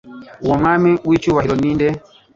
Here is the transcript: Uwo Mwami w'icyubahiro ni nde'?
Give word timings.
Uwo 0.43 0.55
Mwami 0.61 0.89
w'icyubahiro 1.07 1.55
ni 1.61 1.71
nde'? 1.75 1.89